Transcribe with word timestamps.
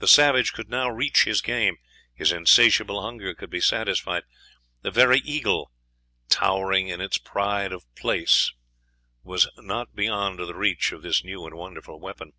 The 0.00 0.06
savage 0.06 0.52
could 0.52 0.68
now 0.68 0.90
reach 0.90 1.24
his 1.24 1.40
game 1.40 1.78
his 2.14 2.30
insatiable 2.30 3.00
hunger 3.00 3.34
could 3.34 3.48
be 3.48 3.58
satisfied; 3.62 4.24
the 4.82 4.90
very 4.90 5.20
eagle, 5.20 5.72
"towering 6.28 6.88
in 6.88 7.00
its 7.00 7.16
pride 7.16 7.72
of 7.72 7.86
place," 7.94 8.52
was 9.22 9.48
not 9.56 9.94
beyond 9.94 10.40
the 10.40 10.54
reach 10.54 10.92
of 10.92 11.00
this 11.00 11.24
new 11.24 11.46
and 11.46 11.54
wonderful 11.54 11.98
weapon. 11.98 12.34